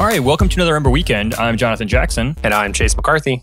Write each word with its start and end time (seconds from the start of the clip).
All 0.00 0.06
right, 0.06 0.18
welcome 0.18 0.48
to 0.48 0.56
another 0.56 0.74
Ember 0.74 0.90
Weekend. 0.90 1.36
I'm 1.36 1.56
Jonathan 1.56 1.86
Jackson. 1.86 2.36
And 2.42 2.52
I'm 2.52 2.72
Chase 2.72 2.96
McCarthy. 2.96 3.40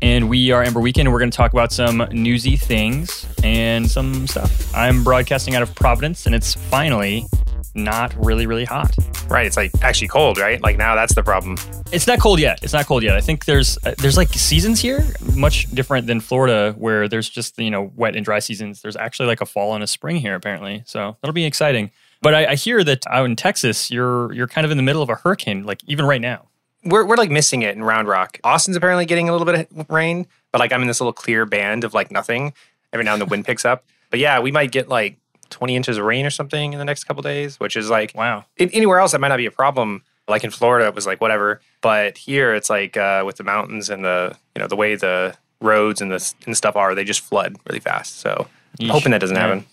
And 0.00 0.30
we 0.30 0.50
are 0.50 0.62
Ember 0.62 0.80
Weekend, 0.80 1.06
and 1.06 1.12
we're 1.12 1.18
going 1.18 1.30
to 1.30 1.36
talk 1.36 1.52
about 1.52 1.70
some 1.70 2.08
newsy 2.10 2.56
things 2.56 3.26
and 3.44 3.88
some 3.90 4.26
stuff. 4.26 4.74
I'm 4.74 5.04
broadcasting 5.04 5.54
out 5.54 5.60
of 5.60 5.74
Providence, 5.74 6.24
and 6.24 6.34
it's 6.34 6.54
finally 6.54 7.26
not 7.74 8.14
really, 8.16 8.46
really 8.46 8.64
hot. 8.64 8.94
Right. 9.28 9.44
It's 9.44 9.58
like 9.58 9.70
actually 9.82 10.08
cold, 10.08 10.38
right? 10.38 10.62
Like 10.62 10.78
now 10.78 10.94
that's 10.94 11.14
the 11.14 11.22
problem. 11.22 11.58
It's 11.92 12.06
not 12.06 12.20
cold 12.20 12.40
yet. 12.40 12.60
It's 12.62 12.72
not 12.72 12.86
cold 12.86 13.02
yet. 13.02 13.14
I 13.14 13.20
think 13.20 13.44
there's 13.44 13.76
uh, 13.84 13.94
there's 13.98 14.16
like 14.16 14.28
seasons 14.30 14.80
here, 14.80 15.04
much 15.36 15.70
different 15.74 16.06
than 16.06 16.20
Florida, 16.20 16.74
where 16.78 17.06
there's 17.06 17.28
just 17.28 17.58
you 17.58 17.70
know 17.70 17.92
wet 17.96 18.16
and 18.16 18.24
dry 18.24 18.38
seasons. 18.38 18.80
There's 18.80 18.96
actually 18.96 19.26
like 19.26 19.42
a 19.42 19.46
fall 19.46 19.74
and 19.74 19.84
a 19.84 19.86
spring 19.86 20.16
here, 20.16 20.34
apparently. 20.34 20.84
So 20.86 21.18
that'll 21.20 21.34
be 21.34 21.44
exciting. 21.44 21.90
But 22.22 22.34
I, 22.34 22.52
I 22.52 22.54
hear 22.54 22.82
that 22.84 23.04
out 23.08 23.26
in 23.26 23.36
Texas, 23.36 23.90
you're 23.90 24.32
you're 24.32 24.48
kind 24.48 24.64
of 24.64 24.70
in 24.70 24.76
the 24.76 24.82
middle 24.82 25.02
of 25.02 25.10
a 25.10 25.16
hurricane, 25.16 25.64
like 25.64 25.80
even 25.86 26.06
right 26.06 26.20
now 26.20 26.48
we're, 26.84 27.04
we're 27.04 27.16
like 27.16 27.30
missing 27.30 27.62
it 27.62 27.76
in 27.76 27.82
Round 27.82 28.08
Rock. 28.08 28.38
Austin's 28.44 28.76
apparently 28.76 29.06
getting 29.06 29.28
a 29.28 29.32
little 29.32 29.46
bit 29.46 29.68
of 29.76 29.90
rain, 29.90 30.26
but 30.50 30.58
like 30.58 30.72
I'm 30.72 30.82
in 30.82 30.88
this 30.88 31.00
little 31.00 31.12
clear 31.12 31.46
band 31.46 31.84
of 31.84 31.94
like 31.94 32.10
nothing. 32.10 32.52
Every 32.92 33.04
now 33.04 33.14
and 33.14 33.22
then 33.22 33.28
the 33.28 33.30
wind 33.30 33.46
picks 33.46 33.64
up. 33.64 33.84
But 34.10 34.18
yeah, 34.18 34.40
we 34.40 34.52
might 34.52 34.70
get 34.70 34.88
like 34.88 35.16
20 35.50 35.76
inches 35.76 35.96
of 35.96 36.04
rain 36.04 36.26
or 36.26 36.30
something 36.30 36.72
in 36.72 36.78
the 36.78 36.84
next 36.84 37.04
couple 37.04 37.22
days, 37.22 37.58
which 37.58 37.76
is 37.76 37.88
like 37.88 38.12
wow. 38.14 38.44
In, 38.56 38.68
anywhere 38.70 38.98
else 38.98 39.12
that 39.12 39.20
might 39.20 39.28
not 39.28 39.38
be 39.38 39.46
a 39.46 39.50
problem. 39.50 40.02
Like 40.28 40.44
in 40.44 40.50
Florida, 40.50 40.86
it 40.86 40.94
was 40.94 41.06
like 41.06 41.20
whatever. 41.20 41.60
But 41.80 42.18
here, 42.18 42.54
it's 42.54 42.70
like 42.70 42.96
uh, 42.96 43.22
with 43.24 43.36
the 43.36 43.44
mountains 43.44 43.88
and 43.90 44.04
the 44.04 44.36
you 44.54 44.60
know 44.60 44.68
the 44.68 44.76
way 44.76 44.94
the 44.94 45.34
roads 45.60 46.00
and 46.00 46.10
the 46.10 46.34
and 46.46 46.56
stuff 46.56 46.76
are, 46.76 46.94
they 46.94 47.04
just 47.04 47.20
flood 47.20 47.56
really 47.66 47.80
fast. 47.80 48.20
So 48.20 48.46
I'm 48.80 48.88
hoping 48.88 49.12
that 49.12 49.20
doesn't 49.20 49.36
happen. 49.36 49.64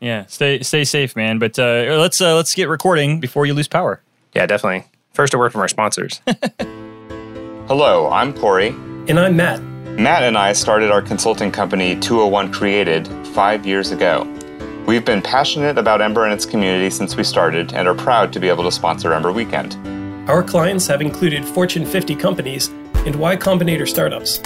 Yeah, 0.00 0.26
stay 0.26 0.62
stay 0.62 0.84
safe, 0.84 1.16
man. 1.16 1.38
But 1.38 1.58
uh, 1.58 1.96
let's 1.98 2.20
uh, 2.20 2.36
let's 2.36 2.54
get 2.54 2.68
recording 2.68 3.20
before 3.20 3.46
you 3.46 3.54
lose 3.54 3.68
power. 3.68 4.02
Yeah, 4.34 4.46
definitely. 4.46 4.84
First, 5.12 5.32
a 5.34 5.38
word 5.38 5.52
from 5.52 5.62
our 5.62 5.68
sponsors. 5.68 6.20
Hello, 7.68 8.10
I'm 8.10 8.34
Corey. 8.34 8.68
And 9.08 9.18
I'm 9.18 9.36
Matt. 9.36 9.62
Matt 9.98 10.24
and 10.24 10.36
I 10.36 10.52
started 10.52 10.90
our 10.90 11.00
consulting 11.00 11.50
company 11.50 11.98
201 11.98 12.52
Created 12.52 13.08
five 13.28 13.64
years 13.66 13.92
ago. 13.92 14.30
We've 14.86 15.04
been 15.04 15.22
passionate 15.22 15.78
about 15.78 16.02
Ember 16.02 16.24
and 16.24 16.34
its 16.34 16.44
community 16.44 16.90
since 16.90 17.16
we 17.16 17.24
started 17.24 17.72
and 17.72 17.88
are 17.88 17.94
proud 17.94 18.32
to 18.34 18.40
be 18.40 18.48
able 18.48 18.62
to 18.64 18.70
sponsor 18.70 19.14
Ember 19.14 19.32
Weekend. 19.32 19.74
Our 20.28 20.42
clients 20.42 20.86
have 20.88 21.00
included 21.00 21.44
Fortune 21.44 21.86
50 21.86 22.14
companies 22.14 22.68
and 23.06 23.16
Y 23.16 23.36
Combinator 23.36 23.88
startups. 23.88 24.38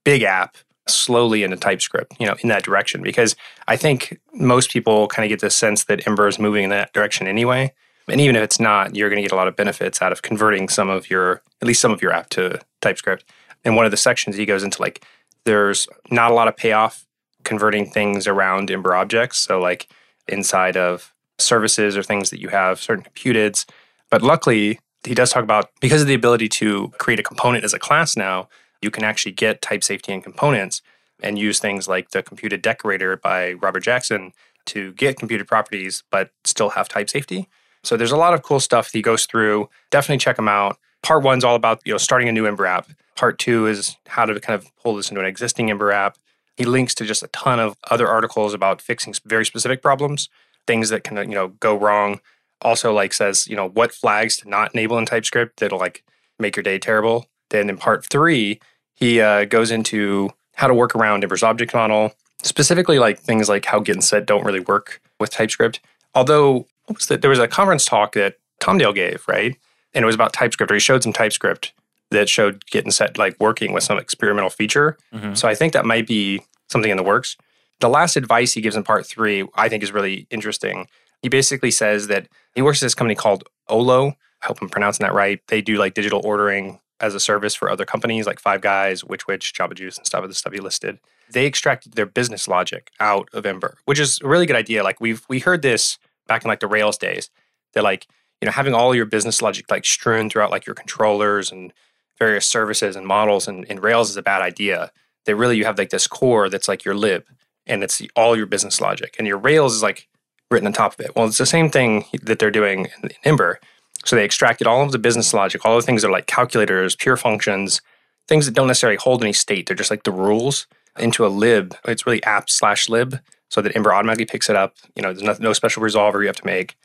big 0.05 0.23
app 0.23 0.57
slowly 0.87 1.43
into 1.43 1.57
TypeScript, 1.57 2.15
you 2.19 2.25
know, 2.25 2.35
in 2.41 2.49
that 2.49 2.63
direction. 2.63 3.01
Because 3.01 3.35
I 3.67 3.75
think 3.75 4.19
most 4.33 4.71
people 4.71 5.07
kind 5.07 5.25
of 5.25 5.29
get 5.29 5.41
the 5.41 5.49
sense 5.49 5.83
that 5.85 6.07
Ember 6.07 6.27
is 6.27 6.39
moving 6.39 6.63
in 6.63 6.69
that 6.69 6.93
direction 6.93 7.27
anyway. 7.27 7.73
And 8.07 8.19
even 8.19 8.35
if 8.35 8.43
it's 8.43 8.59
not, 8.59 8.95
you're 8.95 9.09
going 9.09 9.17
to 9.17 9.23
get 9.23 9.31
a 9.31 9.35
lot 9.35 9.47
of 9.47 9.55
benefits 9.55 10.01
out 10.01 10.11
of 10.11 10.21
converting 10.21 10.67
some 10.67 10.89
of 10.89 11.09
your, 11.09 11.41
at 11.61 11.67
least 11.67 11.81
some 11.81 11.91
of 11.91 12.01
your 12.01 12.11
app 12.11 12.29
to 12.29 12.59
TypeScript. 12.81 13.23
And 13.63 13.75
one 13.75 13.85
of 13.85 13.91
the 13.91 13.97
sections 13.97 14.35
he 14.35 14.45
goes 14.45 14.63
into 14.63 14.81
like, 14.81 15.05
there's 15.45 15.87
not 16.11 16.31
a 16.31 16.33
lot 16.33 16.47
of 16.47 16.57
payoff 16.57 17.05
converting 17.43 17.89
things 17.89 18.27
around 18.27 18.71
Ember 18.71 18.95
objects. 18.95 19.37
So, 19.37 19.59
like 19.59 19.89
inside 20.27 20.77
of 20.77 21.13
services 21.37 21.97
or 21.97 22.03
things 22.03 22.29
that 22.29 22.39
you 22.39 22.49
have 22.49 22.79
certain 22.79 23.03
computeds. 23.03 23.65
But 24.09 24.21
luckily, 24.21 24.79
he 25.05 25.13
does 25.13 25.31
talk 25.31 25.43
about 25.43 25.69
because 25.81 26.01
of 26.01 26.07
the 26.07 26.13
ability 26.13 26.49
to 26.49 26.89
create 26.97 27.19
a 27.19 27.23
component 27.23 27.63
as 27.63 27.73
a 27.73 27.79
class 27.79 28.15
now, 28.15 28.47
you 28.81 28.91
can 28.91 29.03
actually 29.03 29.31
get 29.31 29.61
type 29.61 29.83
safety 29.83 30.13
in 30.13 30.21
components 30.21 30.81
and 31.21 31.39
use 31.39 31.59
things 31.59 31.87
like 31.87 32.11
the 32.11 32.23
computed 32.23 32.61
decorator 32.61 33.17
by 33.17 33.53
Robert 33.53 33.81
Jackson 33.81 34.33
to 34.65 34.93
get 34.93 35.17
computed 35.17 35.47
properties 35.47 36.03
but 36.11 36.31
still 36.43 36.69
have 36.71 36.87
type 36.87 37.09
safety. 37.09 37.49
So 37.83 37.97
there's 37.97 38.11
a 38.11 38.17
lot 38.17 38.33
of 38.33 38.43
cool 38.43 38.59
stuff 38.59 38.91
he 38.91 39.01
goes 39.01 39.25
through. 39.25 39.69
Definitely 39.91 40.19
check 40.19 40.37
them 40.37 40.47
out. 40.47 40.77
Part 41.01 41.23
one's 41.23 41.43
all 41.43 41.55
about 41.55 41.81
you 41.85 41.93
know 41.93 41.97
starting 41.97 42.29
a 42.29 42.31
new 42.31 42.45
Ember 42.45 42.65
app. 42.65 42.89
Part 43.15 43.39
two 43.39 43.67
is 43.67 43.97
how 44.07 44.25
to 44.25 44.39
kind 44.39 44.59
of 44.59 44.75
pull 44.77 44.95
this 44.95 45.09
into 45.09 45.19
an 45.19 45.27
existing 45.27 45.69
Ember 45.69 45.91
app. 45.91 46.17
He 46.55 46.65
links 46.65 46.95
to 46.95 47.05
just 47.05 47.23
a 47.23 47.27
ton 47.27 47.59
of 47.59 47.75
other 47.91 48.07
articles 48.07 48.53
about 48.53 48.81
fixing 48.81 49.13
very 49.25 49.45
specific 49.45 49.81
problems, 49.81 50.29
things 50.65 50.89
that 50.89 51.03
can 51.03 51.17
you 51.17 51.35
know 51.35 51.49
go 51.49 51.75
wrong. 51.75 52.19
Also, 52.61 52.93
like 52.93 53.13
says 53.13 53.47
you 53.47 53.55
know 53.55 53.67
what 53.69 53.91
flags 53.91 54.37
to 54.37 54.49
not 54.49 54.73
enable 54.73 54.97
in 54.97 55.05
TypeScript 55.05 55.59
that'll 55.59 55.79
like 55.79 56.03
make 56.39 56.55
your 56.55 56.63
day 56.63 56.79
terrible. 56.79 57.27
Then 57.49 57.69
in 57.69 57.77
part 57.77 58.05
three, 58.09 58.59
he 58.95 59.19
uh, 59.19 59.45
goes 59.45 59.71
into 59.71 60.31
how 60.55 60.67
to 60.67 60.73
work 60.73 60.95
around 60.95 61.23
Ember's 61.23 61.43
object 61.43 61.73
model, 61.73 62.13
specifically 62.43 62.99
like 62.99 63.19
things 63.19 63.49
like 63.49 63.65
how 63.65 63.79
get 63.79 63.95
and 63.95 64.03
set 64.03 64.25
don't 64.25 64.45
really 64.45 64.59
work 64.61 65.01
with 65.19 65.31
TypeScript. 65.31 65.81
Although 66.15 66.67
what 66.85 66.97
was 66.97 67.07
that? 67.07 67.21
There 67.21 67.29
was 67.29 67.39
a 67.39 67.47
conference 67.47 67.85
talk 67.85 68.13
that 68.13 68.35
Tom 68.59 68.77
Dale 68.77 68.93
gave, 68.93 69.23
right? 69.27 69.55
And 69.93 70.03
it 70.03 70.05
was 70.05 70.15
about 70.15 70.33
TypeScript, 70.33 70.71
or 70.71 70.75
he 70.75 70.79
showed 70.79 71.03
some 71.03 71.13
TypeScript 71.13 71.73
that 72.11 72.29
showed 72.29 72.65
getting 72.67 72.91
set 72.91 73.17
like 73.17 73.35
working 73.39 73.73
with 73.73 73.83
some 73.83 73.97
experimental 73.97 74.49
feature. 74.49 74.97
Mm-hmm. 75.13 75.33
So 75.33 75.47
I 75.47 75.55
think 75.55 75.73
that 75.73 75.85
might 75.85 76.07
be 76.07 76.41
something 76.69 76.91
in 76.91 76.97
the 76.97 77.03
works. 77.03 77.37
The 77.79 77.89
last 77.89 78.15
advice 78.15 78.53
he 78.53 78.61
gives 78.61 78.75
in 78.75 78.83
part 78.83 79.05
three, 79.05 79.47
I 79.55 79.67
think, 79.69 79.83
is 79.83 79.91
really 79.91 80.27
interesting. 80.29 80.87
He 81.21 81.29
basically 81.29 81.71
says 81.71 82.07
that 82.07 82.27
he 82.55 82.61
works 82.61 82.81
at 82.81 82.85
this 82.85 82.95
company 82.95 83.15
called 83.15 83.43
Olo. 83.67 84.15
I 84.41 84.45
hope 84.45 84.61
I'm 84.61 84.69
pronouncing 84.69 85.05
that 85.05 85.13
right. 85.13 85.39
They 85.47 85.61
do 85.61 85.77
like 85.77 85.93
digital 85.93 86.21
ordering 86.23 86.79
as 86.99 87.15
a 87.15 87.19
service 87.19 87.55
for 87.55 87.69
other 87.69 87.85
companies 87.85 88.25
like 88.25 88.39
Five 88.39 88.61
Guys, 88.61 89.03
Which 89.03 89.27
Wich, 89.27 89.53
Jamba 89.53 89.75
Juice, 89.75 89.97
and 89.97 90.05
stuff 90.05 90.23
of 90.23 90.29
the 90.29 90.35
stuff 90.35 90.53
he 90.53 90.59
listed. 90.59 90.99
They 91.31 91.45
extracted 91.45 91.93
their 91.93 92.05
business 92.05 92.47
logic 92.47 92.91
out 92.99 93.27
of 93.33 93.45
Ember, 93.45 93.77
which 93.85 93.99
is 93.99 94.21
a 94.21 94.27
really 94.27 94.45
good 94.45 94.55
idea. 94.55 94.83
Like 94.83 95.01
we've 95.01 95.23
we 95.27 95.39
heard 95.39 95.61
this 95.61 95.97
back 96.27 96.43
in 96.43 96.49
like 96.49 96.59
the 96.59 96.67
Rails 96.67 96.97
days. 96.97 97.29
That 97.73 97.83
like, 97.83 98.07
you 98.41 98.45
know, 98.45 98.51
having 98.51 98.73
all 98.73 98.93
your 98.93 99.05
business 99.05 99.41
logic 99.41 99.69
like 99.69 99.85
strewn 99.85 100.29
throughout 100.29 100.51
like 100.51 100.65
your 100.65 100.75
controllers 100.75 101.51
and 101.51 101.73
various 102.19 102.45
services 102.45 102.95
and 102.95 103.05
models 103.05 103.47
and, 103.47 103.65
and 103.69 103.83
Rails 103.83 104.09
is 104.09 104.17
a 104.17 104.23
bad 104.23 104.41
idea. 104.41 104.91
That 105.25 105.37
really 105.37 105.55
you 105.55 105.63
have 105.65 105.77
like 105.77 105.89
this 105.89 106.05
core 106.05 106.49
that's 106.49 106.67
like 106.67 106.83
your 106.83 106.95
lib 106.95 107.23
and 107.65 107.83
it's 107.83 108.01
all 108.15 108.35
your 108.35 108.45
business 108.45 108.81
logic. 108.81 109.15
And 109.17 109.27
your 109.27 109.37
Rails 109.37 109.73
is 109.73 109.81
like 109.81 110.07
written 110.51 110.67
on 110.67 110.73
top 110.73 110.93
of 110.93 111.05
it. 111.05 111.15
Well, 111.15 111.25
it's 111.25 111.37
the 111.37 111.45
same 111.45 111.69
thing 111.69 112.05
that 112.21 112.39
they're 112.39 112.51
doing 112.51 112.87
in 113.01 113.09
Ember. 113.23 113.59
So 114.05 114.15
they 114.15 114.25
extracted 114.25 114.67
all 114.67 114.83
of 114.83 114.91
the 114.91 114.99
business 114.99 115.33
logic, 115.33 115.65
all 115.65 115.77
the 115.77 115.81
things 115.81 116.01
that 116.01 116.09
are 116.09 116.11
like 116.11 116.27
calculators, 116.27 116.95
pure 116.95 117.15
functions, 117.15 117.81
things 118.27 118.45
that 118.45 118.53
don't 118.53 118.67
necessarily 118.67 118.97
hold 118.97 119.23
any 119.23 119.33
state. 119.33 119.67
They're 119.67 119.77
just 119.77 119.91
like 119.91 120.03
the 120.03 120.11
rules 120.11 120.67
into 120.99 121.25
a 121.25 121.27
lib. 121.27 121.75
It's 121.85 122.05
really 122.05 122.23
app 122.23 122.49
slash 122.49 122.89
lib 122.89 123.19
so 123.53 123.61
that 123.61 123.75
Ember 123.75 123.93
automatically 123.93 124.25
picks 124.25 124.49
it 124.49 124.55
up. 124.55 124.75
You 124.95 125.03
know, 125.03 125.13
there's 125.13 125.39
no, 125.39 125.47
no 125.49 125.53
special 125.53 125.83
resolver 125.83 126.21
you 126.21 126.27
have 126.27 126.35
to 126.37 126.45
make. 126.45 126.75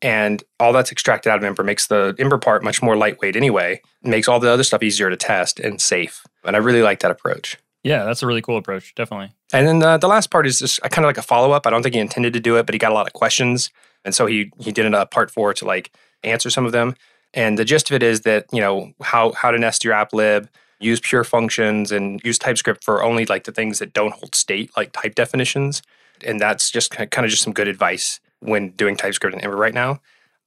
And 0.00 0.42
all 0.58 0.72
that's 0.72 0.90
extracted 0.90 1.30
out 1.30 1.38
of 1.38 1.44
Ember 1.44 1.62
makes 1.62 1.86
the 1.86 2.14
Ember 2.18 2.38
part 2.38 2.64
much 2.64 2.82
more 2.82 2.96
lightweight 2.96 3.36
anyway, 3.36 3.80
makes 4.02 4.26
all 4.28 4.40
the 4.40 4.50
other 4.50 4.64
stuff 4.64 4.82
easier 4.82 5.10
to 5.10 5.16
test 5.16 5.60
and 5.60 5.80
safe. 5.80 6.24
And 6.44 6.56
I 6.56 6.58
really 6.58 6.82
like 6.82 7.00
that 7.00 7.10
approach. 7.10 7.58
Yeah, 7.82 8.04
that's 8.04 8.22
a 8.22 8.26
really 8.26 8.40
cool 8.40 8.56
approach, 8.56 8.94
definitely. 8.94 9.32
And 9.52 9.66
then 9.68 9.78
the, 9.80 9.98
the 9.98 10.08
last 10.08 10.30
part 10.30 10.46
is 10.46 10.58
just 10.58 10.80
uh, 10.82 10.88
kind 10.88 11.04
of 11.04 11.08
like 11.10 11.18
a 11.18 11.22
follow 11.22 11.52
up. 11.52 11.66
I 11.66 11.70
don't 11.70 11.82
think 11.82 11.94
he 11.94 12.00
intended 12.00 12.32
to 12.32 12.40
do 12.40 12.56
it, 12.56 12.64
but 12.64 12.74
he 12.74 12.78
got 12.78 12.90
a 12.90 12.94
lot 12.94 13.06
of 13.06 13.12
questions, 13.12 13.70
and 14.04 14.14
so 14.14 14.24
he 14.24 14.50
he 14.58 14.72
did 14.72 14.92
a 14.92 15.06
part 15.06 15.30
four 15.30 15.52
to 15.52 15.66
like 15.66 15.92
answer 16.22 16.48
some 16.48 16.64
of 16.64 16.72
them. 16.72 16.96
And 17.34 17.58
the 17.58 17.64
gist 17.64 17.90
of 17.90 17.94
it 17.94 18.02
is 18.02 18.22
that 18.22 18.46
you 18.52 18.60
know 18.60 18.92
how 19.02 19.32
how 19.32 19.50
to 19.50 19.58
nest 19.58 19.84
your 19.84 19.92
app 19.92 20.14
lib. 20.14 20.48
use 20.80 21.00
pure 21.00 21.24
functions 21.24 21.92
and 21.92 22.20
use 22.24 22.38
TypeScript 22.38 22.84
for 22.84 23.02
only 23.02 23.26
like 23.26 23.44
the 23.44 23.52
things 23.52 23.78
that 23.78 23.92
don't 23.92 24.12
hold 24.12 24.34
state, 24.34 24.70
like 24.76 24.92
type 24.92 25.14
definitions. 25.14 25.82
And 26.22 26.40
that's 26.40 26.70
just 26.70 26.90
kind 26.90 27.24
of 27.24 27.30
just 27.30 27.42
some 27.42 27.52
good 27.52 27.68
advice 27.68 28.20
when 28.40 28.70
doing 28.70 28.96
TypeScript 28.96 29.34
in 29.34 29.40
Ember 29.40 29.56
right 29.56 29.74
now. 29.74 30.00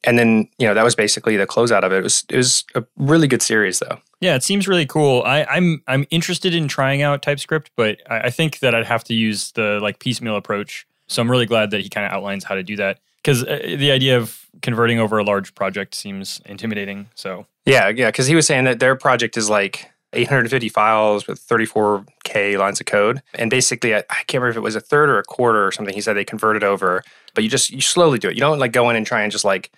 And 0.04 0.18
then, 0.18 0.48
you 0.58 0.68
know, 0.68 0.74
that 0.74 0.84
was 0.84 0.96
basically 0.96 1.38
the 1.38 1.48
closeout 1.48 1.84
of 1.84 1.92
it. 1.92 1.98
It 1.98 2.04
was 2.04 2.24
it 2.30 2.38
was 2.38 2.64
a 2.76 2.84
really 2.98 3.28
good 3.28 3.42
series 3.42 3.80
though. 3.80 4.00
Yeah, 4.22 4.36
it 4.36 4.44
seems 4.44 4.68
really 4.68 4.86
cool. 4.86 5.24
I, 5.26 5.44
I'm 5.46 5.84
I'm 5.88 6.06
interested 6.12 6.54
in 6.54 6.68
trying 6.68 7.02
out 7.02 7.22
TypeScript, 7.22 7.72
but 7.76 8.02
I, 8.10 8.22
I 8.22 8.30
think 8.30 8.60
that 8.60 8.76
I'd 8.76 8.86
have 8.86 9.04
to 9.06 9.14
use 9.14 9.52
the 9.54 9.80
like 9.82 10.00
piecemeal 10.00 10.36
approach. 10.36 10.88
So 11.08 11.22
I'm 11.22 11.32
really 11.32 11.46
glad 11.46 11.72
that 11.72 11.82
he 11.82 11.90
kind 11.90 12.06
of 12.06 12.12
outlines 12.12 12.44
how 12.44 12.56
to 12.56 12.64
do 12.64 12.76
that 12.76 13.00
because 13.24 13.44
uh, 13.44 13.60
the 13.64 13.92
idea 13.92 14.18
of 14.18 14.46
converting 14.62 15.00
over 15.00 15.18
a 15.18 15.24
large 15.24 15.54
project 15.56 15.96
seems 15.96 16.42
intimidating. 16.46 17.10
So 17.16 17.46
yeah, 17.66 17.90
yeah, 17.90 18.10
because 18.10 18.28
he 18.28 18.36
was 18.36 18.48
saying 18.48 18.66
that 18.66 18.80
their 18.80 18.96
project 18.96 19.36
is 19.36 19.50
like 19.50 19.92
850 20.18 20.70
files 20.70 21.28
with 21.28 21.40
34k 21.46 22.58
lines 22.58 22.80
of 22.80 22.86
code, 22.86 23.22
and 23.36 23.50
basically, 23.50 23.96
I, 23.96 24.00
I, 24.10 24.24
can't 24.28 24.42
remember 24.42 24.50
if 24.50 24.58
it 24.58 24.62
was 24.62 24.76
a 24.76 24.82
third 24.82 25.10
or 25.10 25.20
a 25.20 25.24
quarter 25.24 25.66
or 25.66 25.72
something. 25.72 25.94
He 25.94 26.02
said 26.02 26.14
they 26.14 26.26
converted 26.26 26.64
over, 26.64 27.04
but 27.34 27.44
you 27.44 27.50
just 27.50 27.70
you 27.70 27.82
slowly 27.82 28.20
do 28.20 28.30
it. 28.30 28.36
You 28.36 28.42
don't 28.42 28.60
like 28.60 28.72
go 28.72 28.90
in 28.90 28.96
and 28.96 29.06
try 29.06 29.22
and 29.22 29.32
just 29.32 29.46
like 29.46 29.72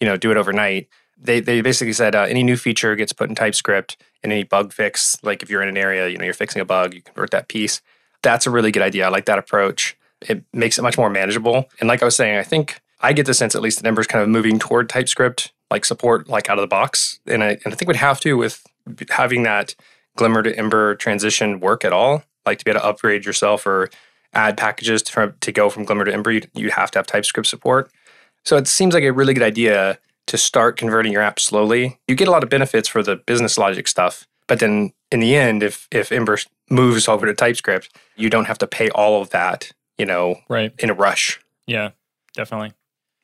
you 0.00 0.06
know 0.06 0.16
do 0.16 0.30
it 0.30 0.36
overnight. 0.36 0.88
They 1.16 1.40
they 1.40 1.60
basically 1.60 1.92
said 1.92 2.14
uh, 2.14 2.22
any 2.22 2.42
new 2.42 2.56
feature 2.56 2.96
gets 2.96 3.12
put 3.12 3.28
in 3.28 3.34
TypeScript, 3.34 3.96
and 4.22 4.32
any 4.32 4.42
bug 4.42 4.72
fix, 4.72 5.16
like 5.22 5.42
if 5.42 5.50
you're 5.50 5.62
in 5.62 5.68
an 5.68 5.76
area, 5.76 6.08
you 6.08 6.18
know 6.18 6.24
you're 6.24 6.34
fixing 6.34 6.60
a 6.60 6.64
bug, 6.64 6.94
you 6.94 7.02
convert 7.02 7.30
that 7.30 7.48
piece. 7.48 7.80
That's 8.22 8.46
a 8.46 8.50
really 8.50 8.72
good 8.72 8.82
idea. 8.82 9.06
I 9.06 9.10
like 9.10 9.26
that 9.26 9.38
approach. 9.38 9.96
It 10.22 10.44
makes 10.52 10.78
it 10.78 10.82
much 10.82 10.96
more 10.96 11.10
manageable. 11.10 11.68
And 11.78 11.88
like 11.88 12.02
I 12.02 12.06
was 12.06 12.16
saying, 12.16 12.38
I 12.38 12.42
think 12.42 12.80
I 13.00 13.12
get 13.12 13.26
the 13.26 13.34
sense 13.34 13.54
at 13.54 13.60
least 13.60 13.82
that 13.82 13.86
Ember's 13.86 14.06
kind 14.06 14.22
of 14.22 14.28
moving 14.30 14.58
toward 14.58 14.88
TypeScript 14.88 15.52
like 15.70 15.84
support 15.84 16.28
like 16.28 16.48
out 16.48 16.58
of 16.58 16.62
the 16.62 16.68
box. 16.68 17.20
And 17.26 17.44
I 17.44 17.50
and 17.64 17.72
I 17.72 17.76
think 17.76 17.86
would 17.86 17.96
have 17.96 18.20
to 18.20 18.34
with 18.36 18.64
having 19.10 19.42
that 19.44 19.74
Glimmer 20.16 20.42
to 20.42 20.56
Ember 20.56 20.94
transition 20.94 21.60
work 21.60 21.84
at 21.84 21.92
all. 21.92 22.22
Like 22.46 22.58
to 22.58 22.64
be 22.64 22.70
able 22.70 22.80
to 22.80 22.86
upgrade 22.86 23.24
yourself 23.24 23.66
or 23.66 23.90
add 24.34 24.56
packages 24.56 25.02
to, 25.02 25.34
to 25.40 25.52
go 25.52 25.70
from 25.70 25.84
Glimmer 25.84 26.04
to 26.04 26.12
Ember, 26.12 26.32
you 26.32 26.42
you 26.54 26.70
have 26.70 26.90
to 26.92 26.98
have 26.98 27.06
TypeScript 27.06 27.46
support. 27.46 27.90
So 28.44 28.56
it 28.56 28.68
seems 28.68 28.94
like 28.94 29.04
a 29.04 29.12
really 29.12 29.34
good 29.34 29.42
idea 29.42 29.98
to 30.26 30.38
start 30.38 30.76
converting 30.76 31.12
your 31.12 31.22
app 31.22 31.38
slowly. 31.40 31.98
You 32.08 32.14
get 32.14 32.28
a 32.28 32.30
lot 32.30 32.42
of 32.42 32.50
benefits 32.50 32.88
for 32.88 33.02
the 33.02 33.16
business 33.16 33.58
logic 33.58 33.88
stuff, 33.88 34.26
but 34.46 34.58
then 34.58 34.92
in 35.10 35.20
the 35.20 35.36
end, 35.36 35.62
if 35.62 35.88
if 35.90 36.12
Ember 36.12 36.38
moves 36.70 37.08
over 37.08 37.26
to 37.26 37.34
TypeScript, 37.34 37.96
you 38.16 38.30
don't 38.30 38.46
have 38.46 38.58
to 38.58 38.66
pay 38.66 38.90
all 38.90 39.20
of 39.20 39.30
that, 39.30 39.72
you 39.98 40.06
know, 40.06 40.36
right 40.48 40.72
in 40.78 40.90
a 40.90 40.94
rush. 40.94 41.40
Yeah, 41.66 41.90
definitely. 42.34 42.72